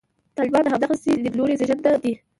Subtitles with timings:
[0.37, 2.13] طالبان د همدغسې لیدلوري زېږنده دي.